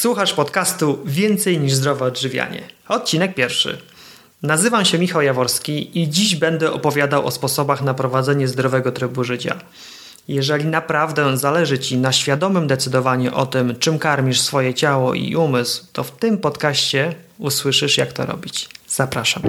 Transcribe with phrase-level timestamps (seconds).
[0.00, 2.62] Słuchasz podcastu Więcej niż zdrowe odżywianie.
[2.88, 3.78] Odcinek pierwszy.
[4.42, 9.58] Nazywam się Michał Jaworski i dziś będę opowiadał o sposobach na prowadzenie zdrowego trybu życia.
[10.28, 15.84] Jeżeli naprawdę zależy Ci na świadomym decydowaniu o tym, czym karmisz swoje ciało i umysł,
[15.92, 18.68] to w tym podcaście usłyszysz, jak to robić.
[18.88, 19.42] Zapraszam.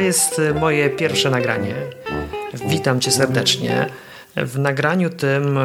[0.00, 1.74] Jest y, moje pierwsze nagranie.
[2.68, 3.86] Witam Cię serdecznie.
[4.36, 5.60] W nagraniu tym y,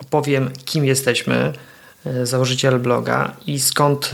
[0.00, 1.52] opowiem, kim jesteśmy,
[2.06, 4.12] y, założyciel bloga i skąd,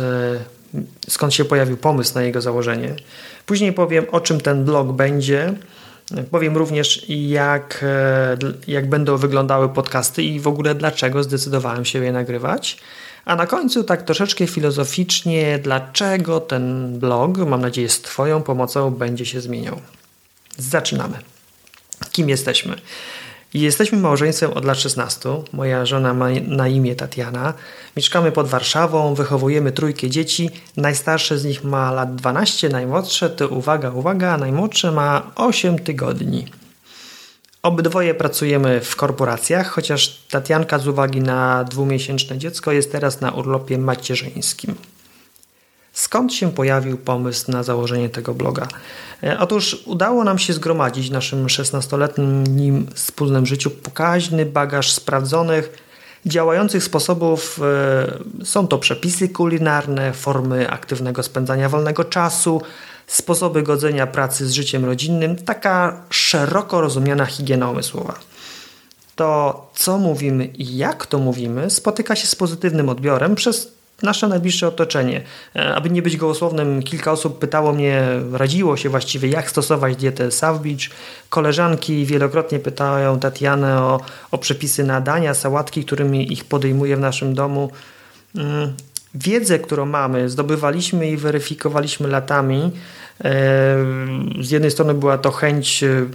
[1.09, 2.95] skąd się pojawił pomysł na jego założenie.
[3.47, 5.53] Później powiem, o czym ten blog będzie.
[6.31, 7.85] Powiem również, jak,
[8.67, 12.79] jak będą wyglądały podcasty i w ogóle dlaczego zdecydowałem się je nagrywać.
[13.27, 19.27] A na końcu tak troszeczkę filozoficznie, dlaczego ten blog, mam nadzieję z Twoją pomocą, będzie
[19.27, 19.81] się zmieniał.
[20.59, 21.19] Zaczynamy.
[22.13, 22.77] Kim jesteśmy?
[23.55, 25.29] Jesteśmy małżeństwem od lat 16.
[25.53, 27.55] Moja żona ma na imię Tatiana.
[27.97, 30.51] Mieszkamy pod Warszawą, wychowujemy trójkę dzieci.
[30.77, 36.47] Najstarsze z nich ma lat 12, najmłodsze to uwaga, uwaga, najmłodsze ma 8 tygodni.
[37.67, 43.79] Obydwoje pracujemy w korporacjach, chociaż Tatianka z uwagi na dwumiesięczne dziecko jest teraz na urlopie
[43.79, 44.75] macierzyńskim.
[45.93, 48.69] Skąd się pojawił pomysł na założenie tego bloga?
[49.23, 55.73] E, otóż udało nam się zgromadzić w naszym 16-letnim wspólnym życiu pokaźny bagaż sprawdzonych,
[56.27, 57.61] działających sposobów.
[58.43, 62.63] E, są to przepisy kulinarne, formy aktywnego spędzania wolnego czasu,
[63.07, 68.15] sposoby godzenia pracy z życiem rodzinnym, taka szeroko rozumiana higiena umysłowa.
[69.17, 74.69] To, co mówimy i jak to mówimy, spotyka się z pozytywnym odbiorem przez nasze najbliższe
[74.69, 75.23] otoczenie.
[75.57, 80.29] E, aby nie być gołosłownym, kilka osób pytało mnie, radziło się właściwie, jak stosować dietę
[80.63, 80.91] Beach.
[81.29, 84.01] Koleżanki wielokrotnie pytają Tatianę o,
[84.31, 87.71] o przepisy na dania, sałatki, którymi ich podejmuje w naszym domu.
[89.15, 92.71] Wiedzę, którą mamy, zdobywaliśmy i weryfikowaliśmy latami.
[93.25, 93.31] E,
[94.41, 96.07] z jednej strony była to chęć e,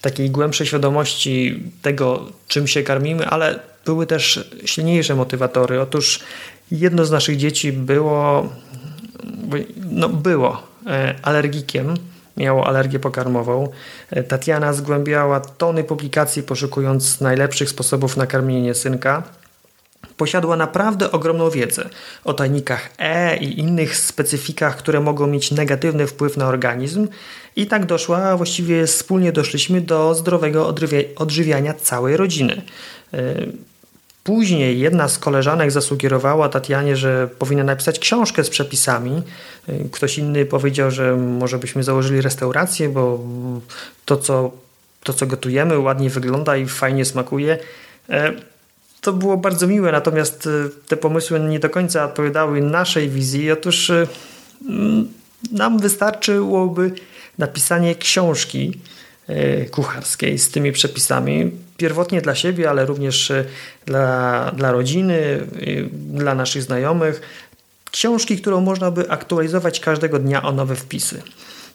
[0.00, 5.80] takiej głębszej świadomości tego, czym się karmimy, ale były też silniejsze motywatory.
[5.80, 6.20] Otóż
[6.70, 8.48] jedno z naszych dzieci było,
[9.90, 11.94] no było e, alergikiem,
[12.36, 13.68] miało alergię pokarmową.
[14.28, 19.22] Tatiana zgłębiała tony publikacji poszukując najlepszych sposobów na karmienie synka
[20.16, 21.88] posiadła naprawdę ogromną wiedzę
[22.24, 27.08] o tajnikach E i innych specyfikach, które mogą mieć negatywny wpływ na organizm.
[27.56, 30.74] I tak doszła, właściwie wspólnie doszliśmy do zdrowego
[31.16, 32.62] odżywiania całej rodziny.
[33.14, 33.34] E,
[34.24, 39.22] później jedna z koleżanek zasugerowała Tatianie, że powinna napisać książkę z przepisami.
[39.68, 43.20] E, ktoś inny powiedział, że może byśmy założyli restaurację, bo
[44.04, 44.50] to, co,
[45.02, 47.58] to, co gotujemy, ładnie wygląda i fajnie smakuje.
[49.04, 53.52] To było bardzo miłe, natomiast y, te pomysły nie do końca odpowiadały naszej wizji.
[53.52, 54.08] Otóż y,
[54.68, 55.08] mm,
[55.52, 56.92] nam wystarczyłoby
[57.38, 58.80] napisanie książki
[59.30, 61.50] y, kucharskiej z tymi przepisami.
[61.76, 63.32] Pierwotnie dla siebie, ale również
[63.86, 65.46] dla, dla rodziny,
[65.92, 67.20] dla naszych znajomych.
[67.90, 71.22] Książki, którą można by aktualizować każdego dnia o nowe wpisy.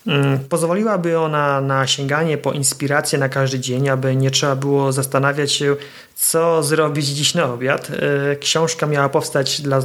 [0.07, 5.51] Mm, pozwoliłaby ona na sięganie po inspirację na każdy dzień, aby nie trzeba było zastanawiać
[5.51, 5.75] się,
[6.15, 7.91] co zrobić dziś na obiad.
[8.31, 9.81] E, książka miała powstać dla,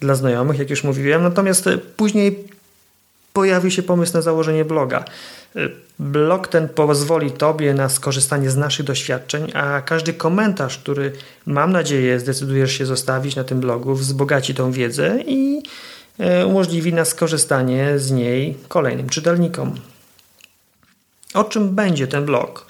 [0.00, 2.44] dla znajomych, jak już mówiłem, natomiast później
[3.32, 5.04] pojawił się pomysł na założenie bloga.
[5.56, 5.60] E,
[5.98, 11.12] blog ten pozwoli Tobie na skorzystanie z naszych doświadczeń, a każdy komentarz, który
[11.46, 15.62] mam nadzieję zdecydujesz się zostawić na tym blogu, wzbogaci tą wiedzę i
[16.46, 19.74] umożliwi nas skorzystanie z niej kolejnym czytelnikom.
[21.34, 22.66] O czym będzie ten blog?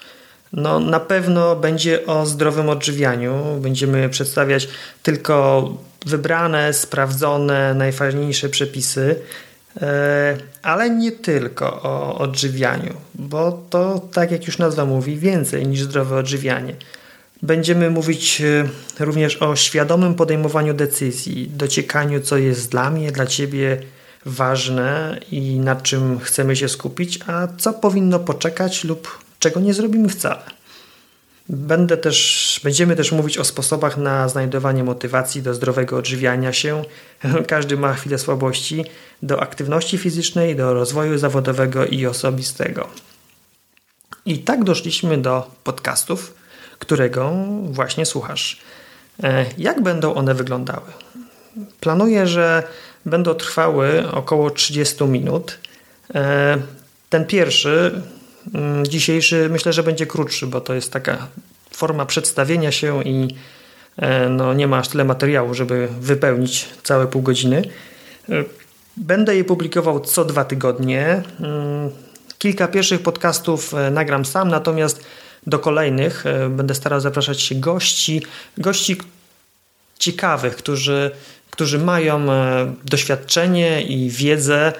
[0.52, 3.58] No, na pewno będzie o zdrowym odżywianiu.
[3.60, 4.68] Będziemy przedstawiać
[5.02, 5.68] tylko
[6.06, 9.16] wybrane, sprawdzone, najfajniejsze przepisy,
[9.82, 15.82] e, ale nie tylko o odżywianiu, bo to, tak jak już nazwa mówi, więcej niż
[15.82, 16.74] zdrowe odżywianie.
[17.42, 18.68] Będziemy mówić e,
[19.04, 23.82] również o świadomym podejmowaniu decyzji, dociekaniu, co jest dla mnie, dla Ciebie
[24.26, 30.08] ważne i nad czym chcemy się skupić, a co powinno poczekać lub czego nie zrobimy
[30.08, 30.42] wcale.
[31.48, 36.84] Będę też, będziemy też mówić o sposobach na znajdowanie motywacji do zdrowego odżywiania się.
[37.46, 38.84] Każdy ma chwilę słabości
[39.22, 42.88] do aktywności fizycznej, do rozwoju zawodowego i osobistego.
[44.26, 46.34] I tak doszliśmy do podcastów,
[46.80, 47.32] którego
[47.62, 48.60] właśnie słuchasz.
[49.22, 50.86] E, jak będą one wyglądały?
[51.80, 52.62] Planuję, że
[53.06, 55.58] będą trwały około 30 minut.
[56.14, 56.58] E,
[57.10, 58.02] ten pierwszy,
[58.54, 61.26] mm, dzisiejszy, myślę, że będzie krótszy, bo to jest taka
[61.70, 63.36] forma przedstawienia się i
[63.96, 67.62] e, no, nie ma aż tyle materiału, żeby wypełnić całe pół godziny.
[68.96, 71.22] Będę je publikował co dwa tygodnie.
[71.40, 71.90] Mm,
[72.38, 75.04] kilka pierwszych podcastów nagram sam, natomiast
[75.46, 78.22] do kolejnych będę starał zapraszać się gości,
[78.58, 78.96] gości
[79.98, 81.10] ciekawych, którzy
[81.50, 84.72] którzy mają e, doświadczenie i wiedzę e,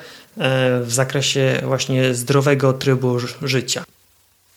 [0.80, 3.84] w zakresie właśnie zdrowego trybu życia.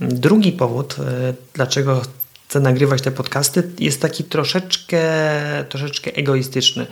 [0.00, 2.02] Drugi powód, e, dlaczego
[2.48, 5.02] chcę nagrywać te podcasty, jest taki troszeczkę,
[5.68, 6.86] troszeczkę egoistyczny.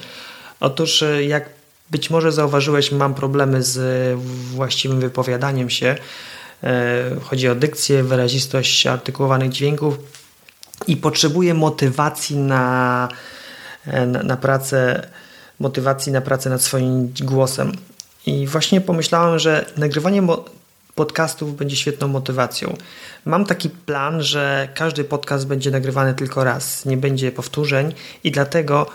[0.61, 1.51] Otóż, e, jak
[1.91, 4.19] być może zauważyłeś, mam problemy z
[4.55, 5.97] właściwym wypowiadaniem się.
[6.65, 9.99] E, chodzi o dykcję, wyrazistość artykułowanych dźwięków
[10.87, 13.09] i potrzebuje motywacji na,
[13.87, 15.09] na, na pracę,
[15.61, 17.73] motywacji na pracę nad swoim głosem.
[18.27, 20.23] I właśnie pomyślałem, że nagrywanie
[20.95, 22.77] podcastów będzie świetną motywacją.
[23.25, 28.87] Mam taki plan, że każdy podcast będzie nagrywany tylko raz, nie będzie powtórzeń i dlatego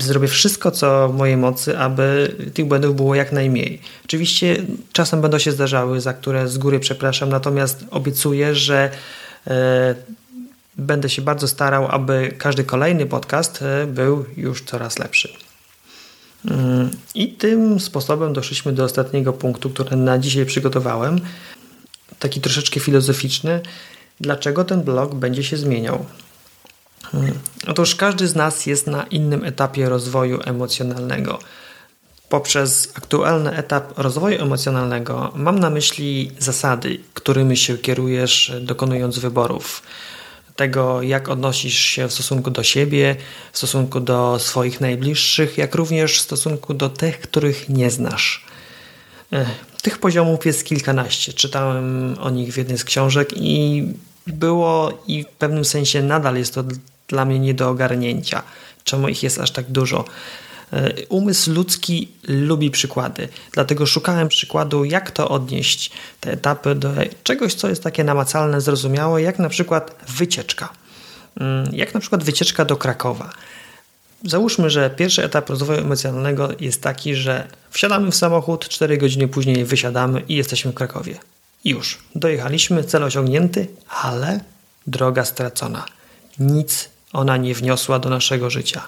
[0.00, 3.80] zrobię wszystko, co w mojej mocy, aby tych błędów było jak najmniej.
[4.04, 4.56] Oczywiście
[4.92, 8.90] czasem będą się zdarzały, za które z góry przepraszam, natomiast obiecuję, że
[9.46, 9.94] e,
[10.76, 15.28] będę się bardzo starał, aby każdy kolejny podcast e, był już coraz lepszy.
[16.50, 21.20] Mm, I tym sposobem doszliśmy do ostatniego punktu, który na dzisiaj przygotowałem.
[22.18, 23.60] Taki troszeczkę filozoficzny.
[24.20, 26.04] Dlaczego ten blog będzie się zmieniał?
[27.14, 31.38] Mm, otóż każdy z nas jest na innym etapie rozwoju emocjonalnego.
[32.28, 39.82] Poprzez aktualny etap rozwoju emocjonalnego mam na myśli zasady, którymi się kierujesz, dokonując wyborów
[40.56, 43.16] tego, jak odnosisz się w stosunku do siebie,
[43.52, 48.44] w stosunku do swoich najbliższych, jak również w stosunku do tych, których nie znasz.
[49.82, 51.32] Tych poziomów jest kilkanaście.
[51.32, 53.82] Czytałem o nich w jednej z książek i
[54.26, 56.64] było i w pewnym sensie nadal jest to
[57.08, 58.42] dla mnie nie do ogarnięcia,
[58.84, 60.04] czemu ich jest aż tak dużo.
[60.74, 67.54] E, umysł ludzki lubi przykłady, dlatego szukałem przykładu, jak to odnieść te etapy do czegoś,
[67.54, 70.68] co jest takie namacalne, zrozumiałe, jak na przykład wycieczka.
[71.40, 73.30] Mm, jak na przykład wycieczka do Krakowa.
[74.24, 79.64] Załóżmy, że pierwszy etap rozwoju emocjonalnego jest taki, że wsiadamy w samochód, 4 godziny później
[79.64, 81.18] wysiadamy i jesteśmy w Krakowie.
[81.64, 84.40] Już, dojechaliśmy, cel osiągnięty, ale
[84.86, 85.84] droga stracona.
[86.38, 88.82] Nic ona nie wniosła do naszego życia.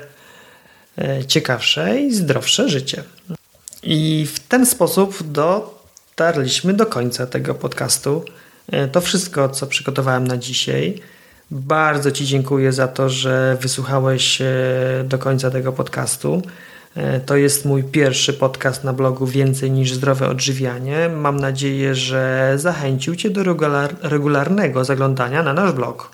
[0.97, 3.03] e, ciekawsze i zdrowsze życie.
[3.83, 5.23] I w ten sposób
[6.17, 8.25] dotarliśmy do końca tego podcastu.
[8.71, 11.01] E, to wszystko, co przygotowałem na dzisiaj.
[11.51, 14.41] Bardzo Ci dziękuję za to, że wysłuchałeś
[15.03, 16.41] do końca tego podcastu.
[16.95, 21.09] E, to jest mój pierwszy podcast na blogu Więcej niż zdrowe odżywianie.
[21.09, 26.11] Mam nadzieję, że zachęcił Cię do regular regularnego zaglądania na nasz blog.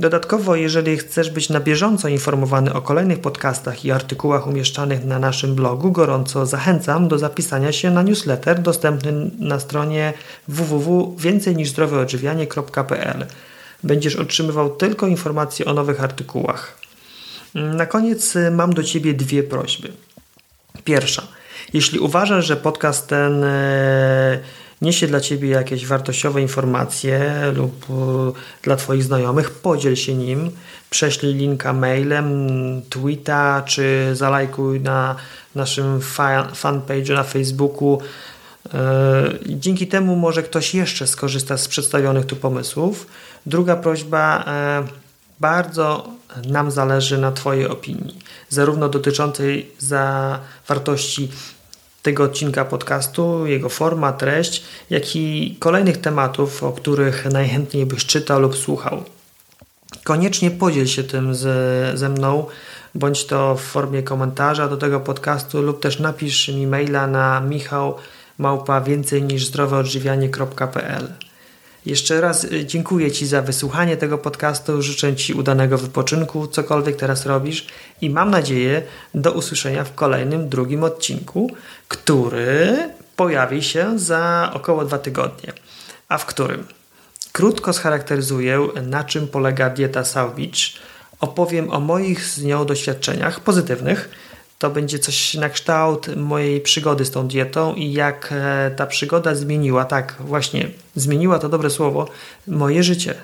[0.00, 5.54] Dodatkowo, jeżeli chcesz być na bieżąco informowany o kolejnych podcastach i artykułach umieszczanych na naszym
[5.54, 10.12] blogu, gorąco zachęcam do zapisania się na newsletter dostępny na stronie
[10.48, 13.26] www.więcejniżzdroweodżywianie.pl.
[13.84, 16.78] Będziesz otrzymywał tylko informacje o nowych artykułach.
[17.54, 19.92] Na koniec y, mam do Ciebie dwie prośby.
[20.84, 21.22] Pierwsza.
[21.72, 24.40] Jeśli uważasz, że podcast ten y,
[24.82, 30.50] niesie dla Ciebie jakieś wartościowe informacje lub y, dla Twoich znajomych, podziel się nim,
[30.90, 32.48] prześlij linka mailem,
[32.90, 35.16] tweeta czy zalajkuj na
[35.54, 36.00] naszym
[36.54, 37.98] fanpage'u na Facebooku.
[39.46, 43.06] Dzięki temu może ktoś jeszcze skorzysta z przedstawionych tu pomysłów.
[43.46, 44.44] Druga prośba,
[45.40, 46.08] bardzo
[46.46, 48.18] nam zależy na Twojej opinii,
[48.48, 51.30] zarówno dotyczącej zawartości
[52.02, 58.40] tego odcinka podcastu, jego forma, treść, jak i kolejnych tematów, o których najchętniej byś czytał
[58.40, 59.04] lub słuchał.
[60.04, 62.46] Koniecznie podziel się tym ze, ze mną,
[62.94, 67.94] bądź to w formie komentarza do tego podcastu, lub też napisz mi maila na michał
[68.38, 71.29] małpa więcej niż zdroweodżywianie.pl.
[71.86, 74.82] Jeszcze raz y, dziękuję Ci za wysłuchanie tego podcastu.
[74.82, 77.66] Życzę Ci udanego wypoczynku, cokolwiek teraz robisz,
[78.00, 78.82] i mam nadzieję
[79.14, 81.50] do usłyszenia w kolejnym, drugim odcinku,
[81.88, 82.76] który
[83.16, 85.52] pojawi się za około dwa tygodnie.
[86.08, 86.66] A w którym
[87.32, 90.02] krótko scharakteryzuję, na czym polega dieta
[90.36, 90.80] Beach,
[91.20, 94.10] opowiem o moich z nią doświadczeniach pozytywnych
[94.60, 99.34] to będzie coś na kształt mojej przygody z tą dietą i jak e, ta przygoda
[99.34, 102.08] zmieniła, tak, właśnie zmieniła to dobre słowo,
[102.46, 103.14] moje życie.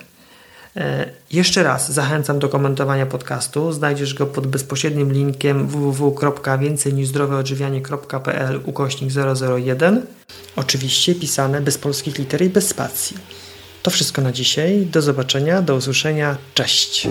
[0.76, 3.72] E, jeszcze raz zachęcam do komentowania podcastu.
[3.72, 9.10] Znajdziesz go pod bezpośrednim linkiem www.więcejniżzdroweodżywianie.pl ukośnik
[9.56, 10.06] 001.
[10.56, 13.16] Oczywiście pisane bez polskich liter i bez spacji.
[13.82, 14.86] To wszystko na dzisiaj.
[14.86, 16.36] Do zobaczenia, do usłyszenia.
[16.54, 17.08] Cześć.